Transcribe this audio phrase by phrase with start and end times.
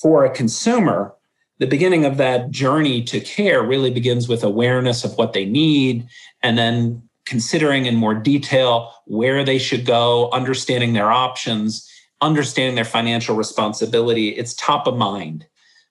[0.00, 1.14] for a consumer,
[1.58, 6.06] the beginning of that journey to care really begins with awareness of what they need
[6.42, 11.88] and then considering in more detail where they should go, understanding their options,
[12.20, 14.30] understanding their financial responsibility.
[14.30, 15.46] It's top of mind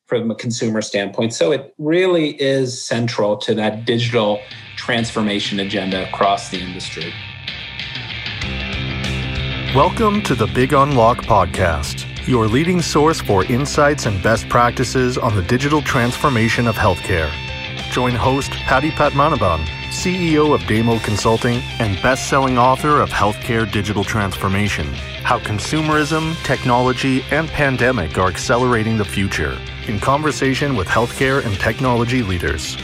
[0.07, 1.33] from a consumer standpoint.
[1.33, 4.41] So it really is central to that digital
[4.75, 7.13] transformation agenda across the industry.
[9.73, 15.35] Welcome to the Big Unlock Podcast, your leading source for insights and best practices on
[15.35, 17.31] the digital transformation of healthcare.
[17.91, 24.85] Join host Paddy Padmanabhan, CEO of Damo Consulting and best-selling author of Healthcare Digital Transformation,
[25.23, 29.57] How Consumerism, Technology, and Pandemic Are Accelerating the Future,
[29.87, 32.77] in conversation with healthcare and technology leaders.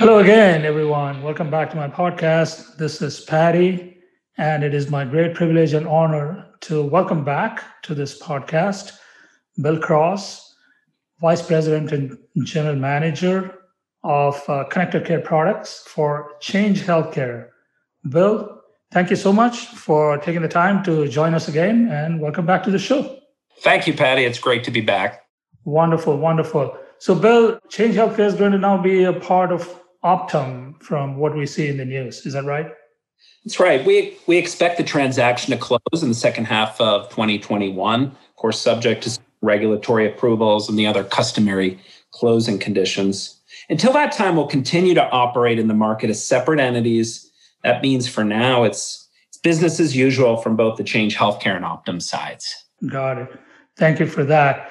[0.00, 1.22] Hello again, everyone.
[1.22, 2.78] Welcome back to my podcast.
[2.78, 3.98] This is Paddy,
[4.38, 8.92] and it is my great privilege and honor to welcome back to this podcast
[9.60, 10.56] Bill Krause,
[11.20, 12.16] Vice President and
[12.46, 13.58] General Manager
[14.02, 17.50] of uh, Connected Care Products for Change Healthcare.
[18.08, 22.46] Bill, thank you so much for taking the time to join us again, and welcome
[22.46, 23.18] back to the show.
[23.58, 24.24] Thank you, Paddy.
[24.24, 25.26] It's great to be back.
[25.66, 26.74] Wonderful, wonderful.
[26.96, 31.36] So, Bill, Change Healthcare is going to now be a part of Optum from what
[31.36, 32.24] we see in the news.
[32.24, 32.72] Is that right?
[33.44, 33.84] That's right.
[33.84, 38.04] We we expect the transaction to close in the second half of 2021.
[38.04, 41.78] Of course, subject to regulatory approvals and the other customary
[42.12, 43.40] closing conditions.
[43.68, 47.30] Until that time, we'll continue to operate in the market as separate entities.
[47.62, 51.64] That means for now, it's, it's business as usual from both the Change Healthcare and
[51.64, 52.64] Optum sides.
[52.86, 53.40] Got it.
[53.76, 54.70] Thank you for that.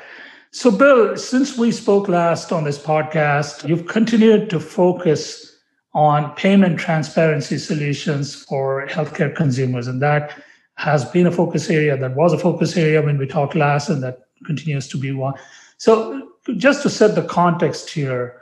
[0.52, 5.56] So, Bill, since we spoke last on this podcast, you've continued to focus
[5.94, 9.86] on payment transparency solutions for healthcare consumers.
[9.86, 10.42] And that
[10.74, 11.96] has been a focus area.
[11.96, 15.36] That was a focus area when we talked last, and that continues to be one.
[15.78, 18.42] So, just to set the context here,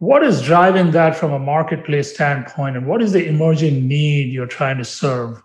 [0.00, 4.46] what is driving that from a marketplace standpoint, and what is the emerging need you're
[4.46, 5.42] trying to serve?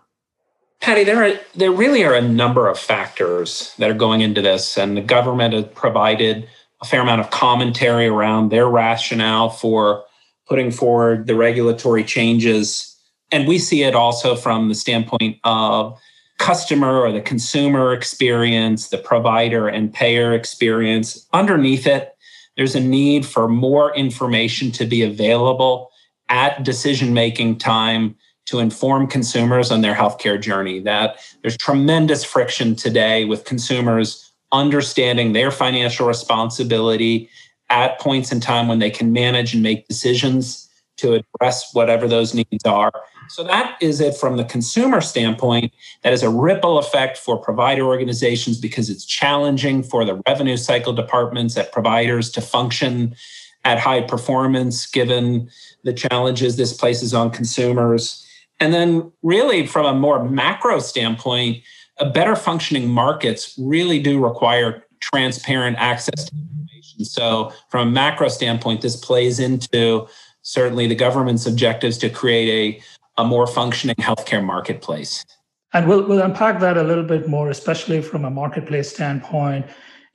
[0.80, 4.76] Patty, there are there really are a number of factors that are going into this,
[4.76, 6.48] and the government has provided
[6.82, 10.04] a fair amount of commentary around their rationale for
[10.46, 12.94] putting forward the regulatory changes.
[13.32, 15.98] And we see it also from the standpoint of
[16.38, 21.26] customer or the consumer experience, the provider and payer experience.
[21.32, 22.14] Underneath it,
[22.56, 25.90] there's a need for more information to be available
[26.28, 30.80] at decision making time to inform consumers on their healthcare journey.
[30.80, 37.28] That there's tremendous friction today with consumers understanding their financial responsibility
[37.70, 42.34] at points in time when they can manage and make decisions to address whatever those
[42.34, 42.92] needs are.
[43.28, 45.72] So that is it from the consumer standpoint.
[46.02, 50.92] That is a ripple effect for provider organizations because it's challenging for the revenue cycle
[50.92, 53.16] departments at providers to function
[53.64, 55.50] at high performance given
[55.84, 58.23] the challenges this places on consumers.
[58.60, 61.62] And then, really, from a more macro standpoint,
[61.98, 67.04] a better functioning markets really do require transparent access to information.
[67.04, 70.06] So, from a macro standpoint, this plays into
[70.42, 72.80] certainly the government's objectives to create
[73.18, 75.24] a, a more functioning healthcare marketplace.
[75.72, 79.66] And we'll, we'll unpack that a little bit more, especially from a marketplace standpoint,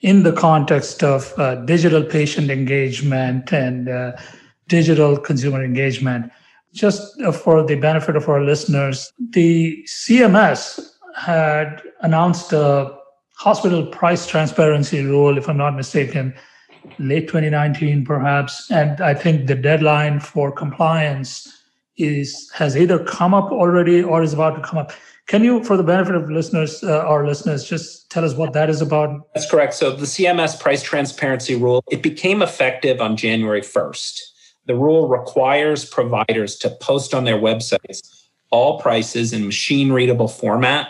[0.01, 4.13] in the context of uh, digital patient engagement and uh,
[4.67, 6.31] digital consumer engagement.
[6.79, 10.79] Just for the benefit of our listeners, the CMS
[11.13, 12.95] had announced a
[13.35, 16.33] hospital price transparency rule, if I'm not mistaken,
[16.97, 18.71] late 2019 perhaps.
[18.71, 21.53] And I think the deadline for compliance
[21.97, 24.93] is has either come up already or is about to come up.
[25.27, 28.69] Can you, for the benefit of listeners, uh, our listeners, just tell us what that
[28.69, 29.27] is about?
[29.35, 29.73] That's correct.
[29.73, 34.21] So the CMS price transparency rule, it became effective on January 1st
[34.69, 40.89] the rule requires providers to post on their websites all prices in machine readable format,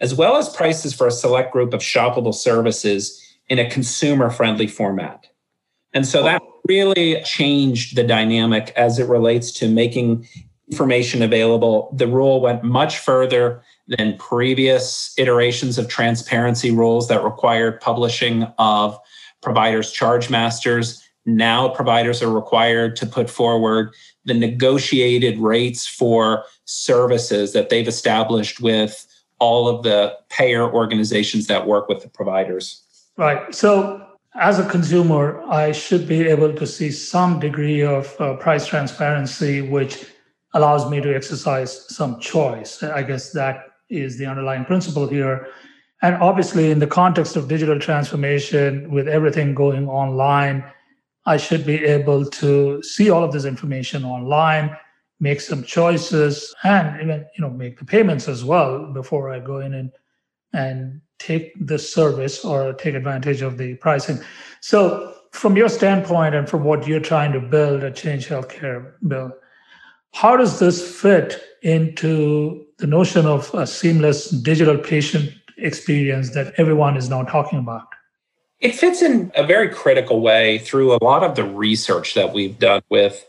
[0.00, 4.66] as well as prices for a select group of shoppable services in a consumer friendly
[4.66, 5.26] format.
[5.92, 10.26] And so that really changed the dynamic as it relates to making
[10.70, 11.94] information available.
[11.94, 18.98] The rule went much further than previous iterations of transparency rules that required publishing of
[19.42, 21.02] providers' charge masters
[21.36, 23.94] now providers are required to put forward
[24.24, 29.06] the negotiated rates for services that they've established with
[29.38, 32.82] all of the payer organizations that work with the providers.
[33.16, 33.54] Right.
[33.54, 34.04] So,
[34.34, 39.62] as a consumer, I should be able to see some degree of uh, price transparency,
[39.62, 40.04] which
[40.54, 42.82] allows me to exercise some choice.
[42.82, 45.48] I guess that is the underlying principle here.
[46.02, 50.64] And obviously, in the context of digital transformation, with everything going online,
[51.28, 54.74] I should be able to see all of this information online,
[55.20, 59.60] make some choices, and even you know make the payments as well before I go
[59.60, 59.92] in and
[60.54, 64.18] and take the service or take advantage of the pricing.
[64.62, 69.30] So, from your standpoint and from what you're trying to build at Change Healthcare, Bill,
[70.14, 76.96] how does this fit into the notion of a seamless digital patient experience that everyone
[76.96, 77.88] is now talking about?
[78.60, 82.58] It fits in a very critical way through a lot of the research that we've
[82.58, 83.24] done with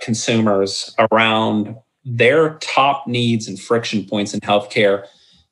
[0.00, 5.06] consumers around their top needs and friction points in healthcare.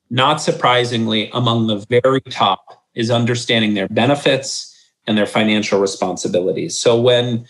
[0.09, 4.67] Not surprisingly, among the very top is understanding their benefits
[5.07, 6.77] and their financial responsibilities.
[6.77, 7.45] So when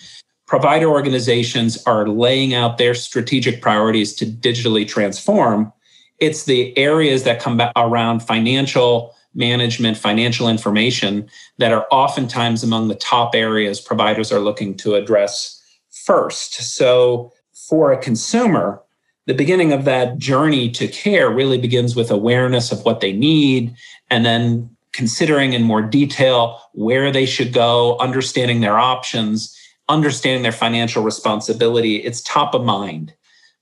[0.46, 5.74] provider organizations are laying out their strategic priorities to digitally transform,
[6.20, 12.88] it's the areas that come back around financial management, financial information that are oftentimes among
[12.88, 16.56] the top areas providers are looking to address first.
[16.76, 18.82] So for a consumer,
[19.28, 23.76] the beginning of that journey to care really begins with awareness of what they need
[24.10, 29.58] and then considering in more detail where they should go, understanding their options,
[29.88, 33.14] understanding their financial responsibility, it's top of mind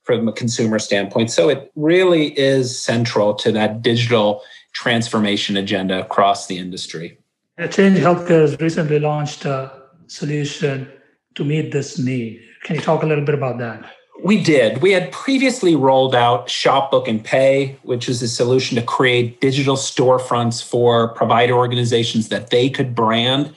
[0.02, 1.30] from a consumer standpoint.
[1.30, 7.18] So it really is central to that digital transformation agenda across the industry.
[7.70, 9.70] Change Healthcare has recently launched a
[10.06, 10.90] solution
[11.34, 12.40] to meet this need.
[12.64, 13.84] Can you talk a little bit about that?
[14.22, 14.82] We did.
[14.82, 19.40] We had previously rolled out Shop Book and Pay, which is a solution to create
[19.40, 23.54] digital storefronts for provider organizations that they could brand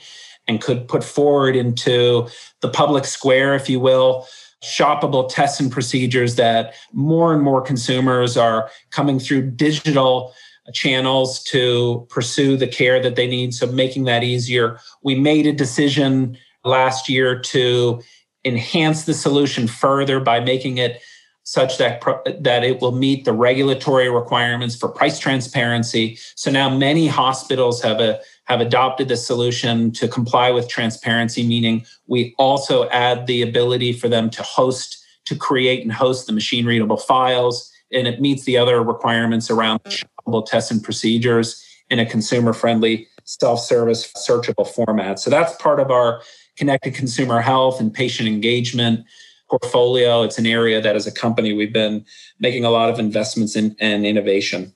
[0.47, 2.27] and could put forward into
[2.61, 4.27] the public square, if you will,
[4.63, 10.33] shoppable tests and procedures that more and more consumers are coming through digital
[10.73, 13.53] channels to pursue the care that they need.
[13.53, 14.79] So, making that easier.
[15.01, 18.01] We made a decision last year to
[18.45, 21.01] enhance the solution further by making it
[21.43, 22.01] such that
[22.39, 26.17] that it will meet the regulatory requirements for price transparency.
[26.35, 31.85] So now many hospitals have a have adopted the solution to comply with transparency, meaning
[32.07, 36.65] we also add the ability for them to host, to create and host the machine
[36.65, 37.71] readable files.
[37.91, 40.03] And it meets the other requirements around mm.
[40.23, 45.19] Shoppable tests and procedures in a consumer friendly, self service, searchable format.
[45.19, 46.21] So that's part of our
[46.57, 49.05] connected consumer health and patient engagement
[49.49, 50.23] portfolio.
[50.23, 52.05] It's an area that as a company we've been
[52.39, 54.73] making a lot of investments in and innovation.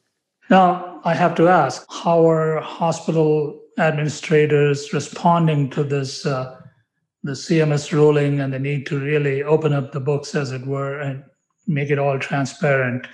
[0.50, 6.60] Now, I have to ask how are hospital administrators responding to this, uh,
[7.24, 11.00] the CMS ruling and the need to really open up the books, as it were,
[11.00, 11.24] and
[11.68, 13.08] make it all transparent?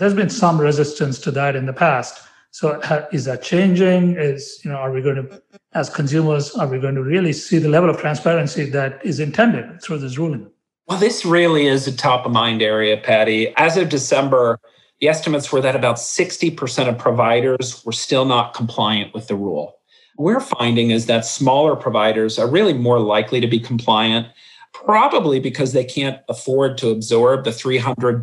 [0.00, 2.22] There's been some resistance to that in the past.
[2.52, 2.80] So,
[3.12, 4.16] is that changing?
[4.16, 5.42] Is you know, are we going to,
[5.74, 9.82] as consumers, are we going to really see the level of transparency that is intended
[9.82, 10.50] through this ruling?
[10.88, 13.54] Well, this really is a top of mind area, Paddy.
[13.58, 14.58] As of December,
[15.02, 19.76] the estimates were that about 60% of providers were still not compliant with the rule.
[20.16, 24.28] We're finding is that smaller providers are really more likely to be compliant,
[24.72, 28.22] probably because they can't afford to absorb the $300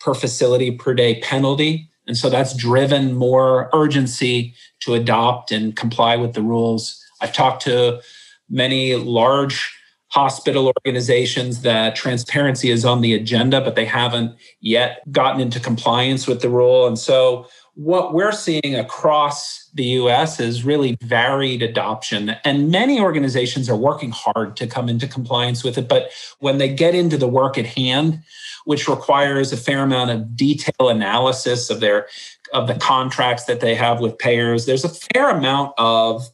[0.00, 1.88] per facility per day penalty.
[2.06, 7.00] And so that's driven more urgency to adopt and comply with the rules.
[7.20, 8.00] I've talked to
[8.48, 9.76] many large
[10.08, 16.26] hospital organizations that transparency is on the agenda, but they haven't yet gotten into compliance
[16.26, 16.86] with the rule.
[16.86, 17.46] And so,
[17.80, 22.36] what we're seeing across the US is really varied adoption.
[22.44, 25.88] And many organizations are working hard to come into compliance with it.
[25.88, 26.10] But
[26.40, 28.20] when they get into the work at hand,
[28.66, 32.06] which requires a fair amount of detail analysis of their
[32.52, 36.28] of the contracts that they have with payers, there's a fair amount of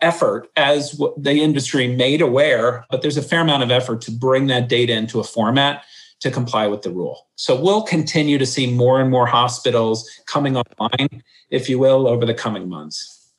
[0.00, 4.48] effort as the industry made aware, but there's a fair amount of effort to bring
[4.48, 5.84] that data into a format
[6.20, 7.26] to comply with the rule.
[7.36, 12.26] So we'll continue to see more and more hospitals coming online, if you will, over
[12.26, 13.32] the coming months.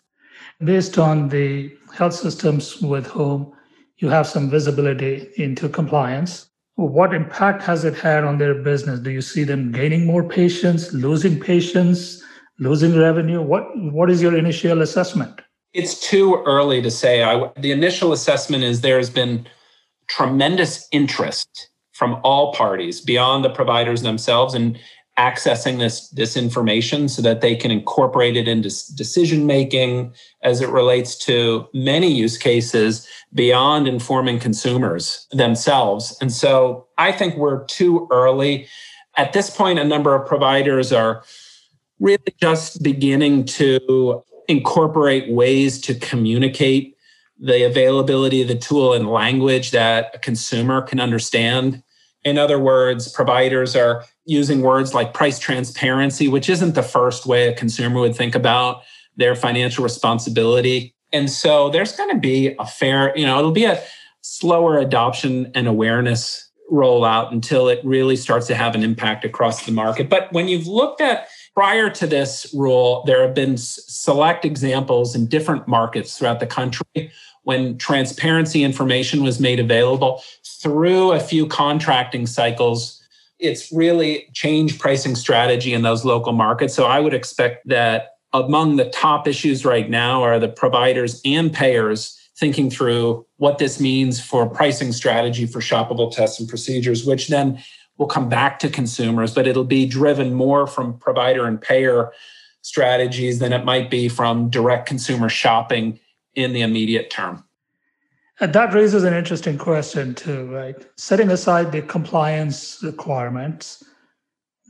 [0.63, 3.53] Based on the health systems with whom
[3.97, 8.99] you have some visibility into compliance, what impact has it had on their business?
[9.01, 12.23] Do you see them gaining more patients, losing patients,
[12.57, 13.41] losing revenue?
[13.41, 15.41] What what is your initial assessment?
[15.73, 17.23] It's too early to say.
[17.23, 19.45] I, the initial assessment is there has been
[20.07, 24.53] tremendous interest from all parties beyond the providers themselves.
[24.53, 24.79] And
[25.17, 30.13] accessing this, this information so that they can incorporate it into decision making
[30.43, 36.17] as it relates to many use cases beyond informing consumers themselves.
[36.21, 38.65] And so I think we're too early.
[39.17, 41.21] At this point, a number of providers are
[41.99, 46.95] really just beginning to incorporate ways to communicate
[47.37, 51.83] the availability of the tool in language that a consumer can understand.
[52.23, 57.47] In other words, providers are using words like price transparency, which isn't the first way
[57.47, 58.83] a consumer would think about
[59.15, 60.93] their financial responsibility.
[61.11, 63.81] And so there's going to be a fair, you know, it'll be a
[64.21, 69.71] slower adoption and awareness rollout until it really starts to have an impact across the
[69.71, 70.09] market.
[70.09, 75.27] But when you've looked at prior to this rule, there have been select examples in
[75.27, 77.11] different markets throughout the country
[77.49, 80.21] when transparency information was made available
[80.61, 83.01] through a few contracting cycles.
[83.39, 86.75] It's really changed pricing strategy in those local markets.
[86.75, 91.51] So I would expect that among the top issues right now are the providers and
[91.51, 97.29] payers thinking through what this means for pricing strategy for shoppable tests and procedures, which
[97.29, 97.59] then
[97.97, 102.11] will come back to consumers, but it'll be driven more from provider and payer
[102.61, 105.99] strategies than it might be from direct consumer shopping
[106.35, 107.43] in the immediate term.
[108.39, 110.87] And that raises an interesting question, too, right?
[110.97, 113.83] Setting aside the compliance requirements,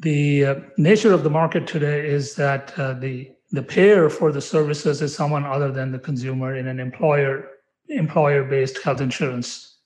[0.02, 4.42] the uh, nature of the market today is that uh, the the payer for the
[4.42, 7.50] services is someone other than the consumer in an employer
[7.90, 9.80] employer based health insurance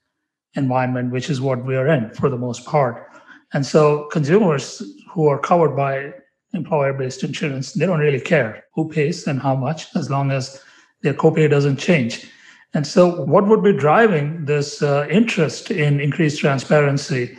[0.56, 3.08] environment, which is what we are in for the most part.
[3.54, 6.14] And so consumers who are covered by
[6.54, 10.62] employer-based insurance, they don't really care who pays and how much, as long as
[11.04, 12.26] their copay doesn't change.
[12.74, 17.38] And so, what would be driving this uh, interest in increased transparency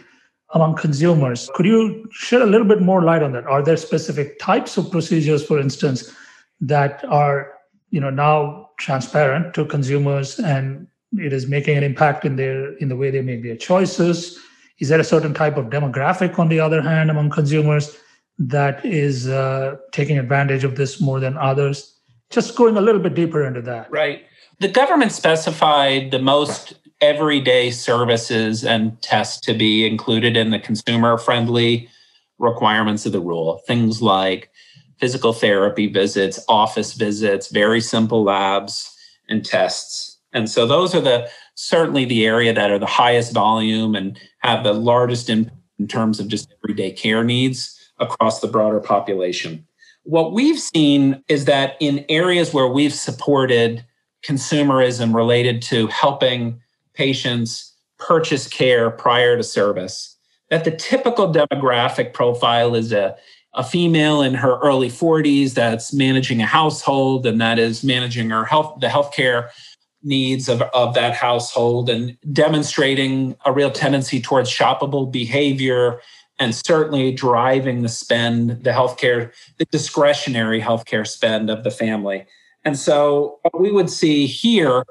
[0.52, 1.50] among consumers?
[1.54, 3.47] Could you shed a little bit more light on that?
[3.47, 6.14] Are there specific types of procedures, for instance,
[6.61, 7.52] that are
[7.90, 10.87] you know now transparent to consumers and
[11.18, 14.38] it is making an impact in their in the way they make their choices?
[14.78, 17.97] Is there a certain type of demographic, on the other hand, among consumers
[18.38, 21.93] that is uh, taking advantage of this more than others?
[22.35, 23.88] Just going a little bit deeper into that.
[23.93, 24.25] Right.
[24.59, 31.17] The government specified the most everyday services and tests to be included in the consumer
[31.17, 31.88] friendly
[32.38, 33.62] requirements of the rule.
[33.69, 34.50] Things like
[34.99, 38.93] physical therapy visits, office visits, very simple labs
[39.29, 40.19] and tests.
[40.33, 44.64] And so those are the certainly the area that are the highest volume and have
[44.64, 49.67] the largest impact in terms of just everyday care needs across the broader population.
[50.04, 53.84] What we've seen is that in areas where we've supported
[54.25, 56.61] consumerism related to helping
[56.94, 60.16] patients purchase care prior to service,
[60.50, 63.16] that the typical demographic profile is a,
[63.54, 68.44] a female in her early 40s that's managing a household and that is managing her
[68.44, 69.49] health the healthcare
[70.02, 76.00] needs of, of that household and demonstrating a real tendency towards shoppable behavior
[76.38, 82.26] and certainly driving the spend, the healthcare, the discretionary healthcare spend of the family.
[82.64, 84.85] And so what we would see here,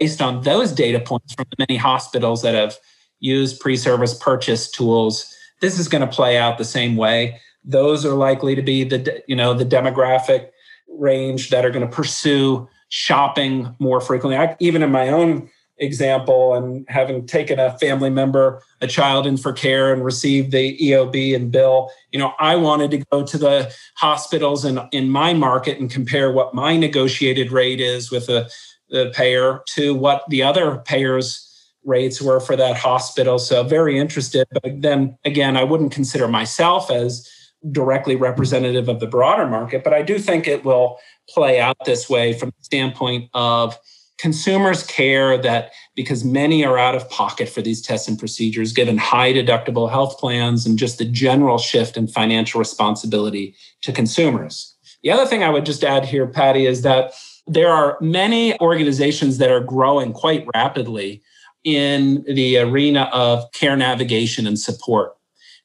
[0.00, 2.78] based on those data points from the many hospitals that have
[3.20, 7.40] used pre-service purchase tools, this is going to play out the same way.
[7.64, 10.50] Those are likely to be the you know the demographic
[10.88, 14.36] range that are going to pursue shopping more frequently.
[14.36, 19.36] I, even in my own example, and having taken a family member, a child in
[19.36, 23.38] for care and received the EOB and bill, you know, I wanted to go to
[23.38, 28.50] the hospitals in, in my market and compare what my negotiated rate is with the,
[28.88, 31.42] the payer to what the other payers
[31.84, 33.38] rates were for that hospital.
[33.38, 34.46] So very interested.
[34.50, 37.30] But then again, I wouldn't consider myself as
[37.70, 42.08] directly representative of the broader market, but I do think it will play out this
[42.08, 43.78] way from the standpoint of
[44.18, 48.98] consumers care that because many are out of pocket for these tests and procedures, given
[48.98, 54.74] high deductible health plans and just the general shift in financial responsibility to consumers.
[55.02, 57.12] The other thing I would just add here, Paddy, is that
[57.46, 61.22] there are many organizations that are growing quite rapidly
[61.64, 65.16] in the arena of care navigation and support.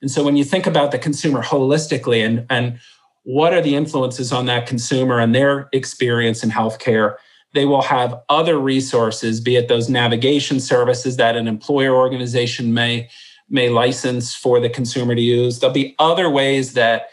[0.02, 2.80] And so when you think about the consumer holistically and, and
[3.24, 7.18] what are the influences on that consumer and their experience in healthcare,
[7.54, 13.10] they will have other resources, be it those navigation services that an employer organization may,
[13.50, 15.60] may license for the consumer to use.
[15.60, 17.10] There'll be other ways that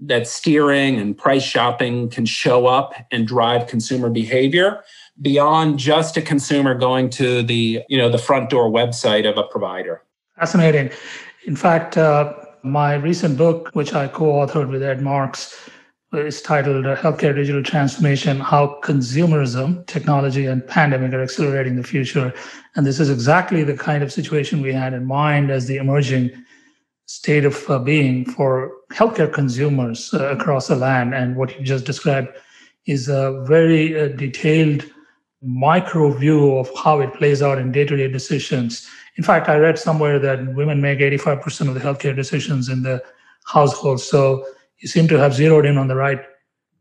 [0.00, 4.84] that steering and price shopping can show up and drive consumer behavior
[5.20, 9.42] beyond just a consumer going to the you know the front door website of a
[9.42, 10.00] provider
[10.36, 10.88] fascinating
[11.48, 15.70] in fact, uh, My recent book, which I co authored with Ed Marx,
[16.12, 22.32] is titled Healthcare Digital Transformation How Consumerism, Technology, and Pandemic Are Accelerating the Future.
[22.74, 26.30] And this is exactly the kind of situation we had in mind as the emerging
[27.04, 31.14] state of uh, being for healthcare consumers uh, across the land.
[31.14, 32.28] And what you just described
[32.86, 34.84] is a very uh, detailed
[35.42, 38.88] micro view of how it plays out in day to day decisions.
[39.16, 43.02] In fact, I read somewhere that women make 85% of the healthcare decisions in the
[43.44, 44.00] household.
[44.00, 44.46] So
[44.80, 46.20] you seem to have zeroed in on the right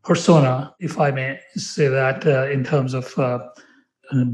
[0.03, 3.39] persona, if I may say that, uh, in terms of uh,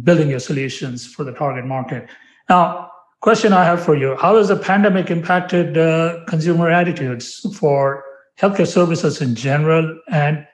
[0.04, 2.08] building your solutions for the target market.
[2.50, 2.92] Now,
[3.22, 8.04] question I have for you: How has the pandemic impacted uh, consumer attitudes for
[8.40, 10.46] healthcare services in general, and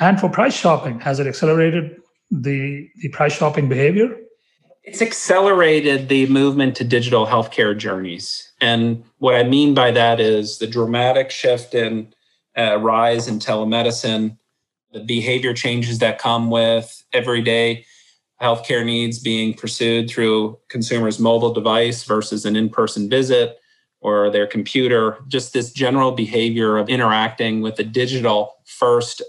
[0.00, 0.98] and for price shopping?
[1.00, 1.96] Has it accelerated
[2.30, 4.16] the the price shopping behavior?
[4.84, 8.50] It's accelerated the movement to digital healthcare journeys.
[8.60, 12.12] And what I mean by that is the dramatic shift in
[12.56, 14.36] uh, rise in telemedicine,
[14.92, 17.84] the behavior changes that come with everyday
[18.42, 23.58] healthcare needs being pursued through consumers' mobile device versus an in person visit
[24.00, 29.22] or their computer, just this general behavior of interacting with a digital first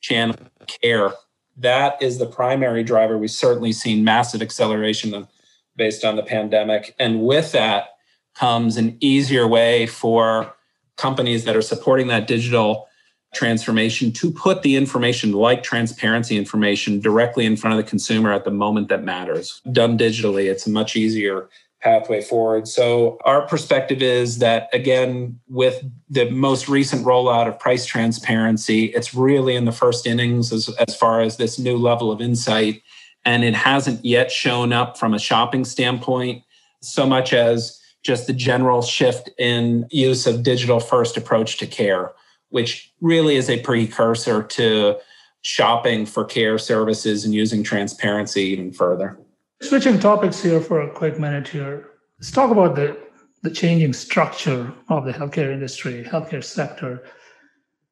[0.00, 0.34] channel
[0.66, 1.12] care.
[1.58, 3.18] That is the primary driver.
[3.18, 5.28] We've certainly seen massive acceleration
[5.76, 6.94] based on the pandemic.
[6.98, 7.88] And with that
[8.34, 10.53] comes an easier way for
[10.96, 12.88] companies that are supporting that digital
[13.34, 18.44] transformation to put the information like transparency information directly in front of the consumer at
[18.44, 19.60] the moment that matters.
[19.72, 21.48] Done digitally, it's a much easier
[21.84, 22.66] pathway forward.
[22.66, 29.14] So, our perspective is that, again, with the most recent rollout of price transparency, it's
[29.14, 32.82] really in the first innings as, as far as this new level of insight.
[33.26, 36.42] And it hasn't yet shown up from a shopping standpoint
[36.80, 42.12] so much as just the general shift in use of digital first approach to care,
[42.50, 44.96] which really is a precursor to
[45.40, 49.18] shopping for care services and using transparency even further.
[49.62, 51.90] Switching topics here for a quick minute here.
[52.18, 52.96] Let's talk about the,
[53.42, 57.02] the changing structure of the healthcare industry, healthcare sector.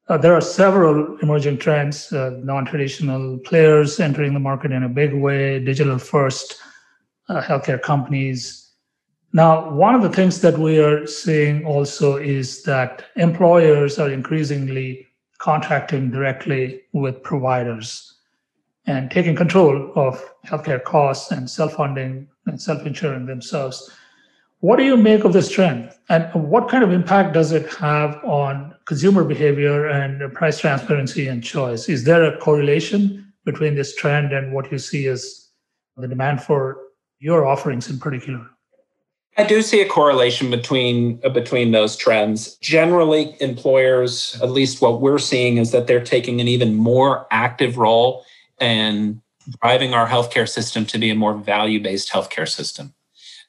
[0.09, 4.89] Uh, there are several emerging trends, uh, non traditional players entering the market in a
[4.89, 6.59] big way, digital first
[7.29, 8.62] uh, healthcare companies
[9.35, 15.07] now, one of the things that we are seeing also is that employers are increasingly
[15.39, 18.19] contracting directly with providers
[18.85, 23.91] and taking control of healthcare costs and self funding and self insuring themselves.
[24.59, 25.91] What do you make of this trend?
[26.09, 31.43] And what kind of impact does it have on consumer behavior and price transparency and
[31.43, 31.89] choice?
[31.89, 35.49] Is there a correlation between this trend and what you see as
[35.97, 36.77] the demand for
[37.19, 38.47] your offerings in particular?
[39.35, 42.55] I do see a correlation between uh, between those trends.
[42.57, 47.77] Generally, employers, at least what we're seeing, is that they're taking an even more active
[47.77, 48.25] role
[48.59, 49.21] in
[49.61, 52.93] driving our healthcare system to be a more value-based healthcare system.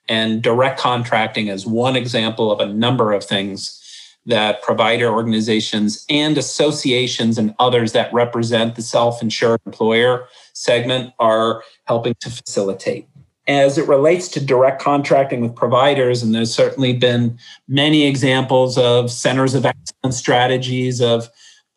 [0.09, 3.81] And direct contracting is one example of a number of things
[4.27, 12.15] that provider organizations and associations and others that represent the self-insured employer segment are helping
[12.21, 13.07] to facilitate
[13.47, 19.11] as it relates to direct contracting with providers, and there's certainly been many examples of
[19.11, 21.29] centers of excellence strategies of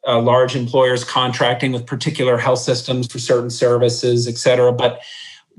[0.08, 4.72] uh, large employers contracting with particular health systems for certain services, et cetera.
[4.72, 5.02] But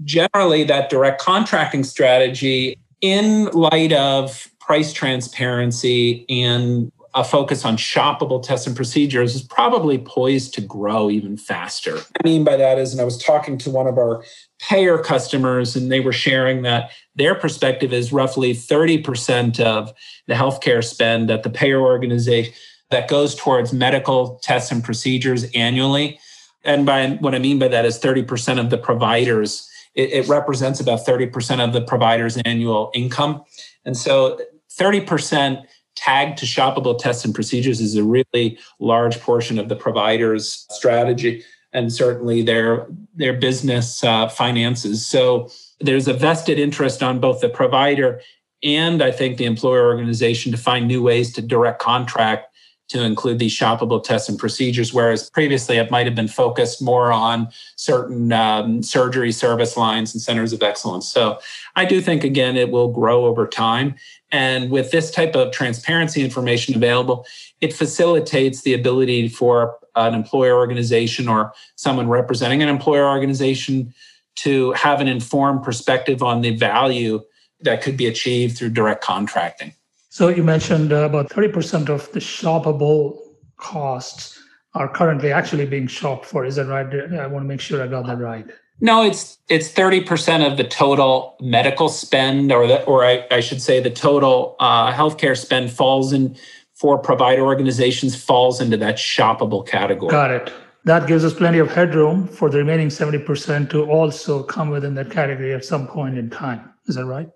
[0.05, 8.43] generally, that direct contracting strategy, in light of price transparency and a focus on shoppable
[8.43, 11.95] tests and procedures is probably poised to grow even faster.
[11.95, 14.25] What I mean by that is, and I was talking to one of our
[14.61, 19.93] payer customers, and they were sharing that their perspective is roughly 30% of
[20.27, 22.53] the healthcare spend that the payer organization
[22.91, 26.19] that goes towards medical tests and procedures annually.
[26.65, 30.81] And by what I mean by that is 30% of the providers, it, it represents
[30.81, 33.45] about 30% of the provider's annual income.
[33.85, 34.41] And so
[34.79, 35.65] 30%
[35.99, 41.43] tagged to shoppable tests and procedures is a really large portion of the provider's strategy
[41.73, 45.05] and certainly their their business uh, finances.
[45.07, 48.21] So there's a vested interest on both the provider
[48.63, 52.49] and I think the employer organization to find new ways to direct contract
[52.89, 57.13] to include these shoppable tests and procedures, whereas previously it might have been focused more
[57.13, 61.07] on certain um, surgery service lines and centers of excellence.
[61.07, 61.39] So
[61.77, 63.95] I do think, again, it will grow over time.
[64.31, 67.27] And with this type of transparency information available,
[67.61, 73.95] it facilitates the ability for an employer organization or someone representing an employer organization
[74.37, 77.21] to have an informed perspective on the value
[77.61, 79.73] that could be achieved through direct contracting.
[80.11, 83.19] So you mentioned uh, about 30% of the shoppable
[83.57, 84.39] costs
[84.75, 86.45] are currently actually being shopped for.
[86.45, 86.87] Is that right?
[87.15, 88.47] I want to make sure I got that right.
[88.81, 93.61] No, it's it's 30% of the total medical spend, or the, or I, I should
[93.61, 96.37] say the total uh, healthcare spend falls in
[96.75, 100.11] for provider organizations falls into that shoppable category.
[100.11, 100.53] Got it.
[100.85, 105.11] That gives us plenty of headroom for the remaining 70% to also come within that
[105.11, 106.73] category at some point in time.
[106.87, 107.29] Is that right?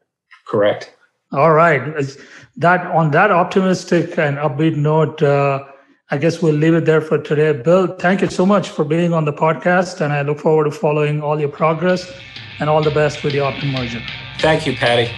[0.46, 0.94] Correct.
[1.32, 2.06] All right.
[2.56, 5.64] That on that optimistic and upbeat note, uh,
[6.12, 7.52] I guess we'll leave it there for today.
[7.52, 10.70] Bill, thank you so much for being on the podcast, and I look forward to
[10.70, 12.12] following all your progress
[12.58, 14.02] and all the best with the Optum merger.
[14.38, 15.10] Thank you, Paddy.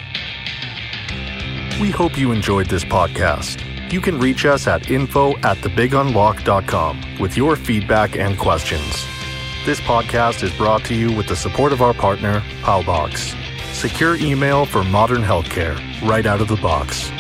[1.81, 3.61] We hope you enjoyed this podcast.
[3.93, 9.05] You can reach us at info at thebigunlock.com with your feedback and questions.
[9.67, 13.35] This podcast is brought to you with the support of our partner, Paubox.
[13.75, 15.77] Secure email for modern healthcare
[16.09, 17.11] right out of the box.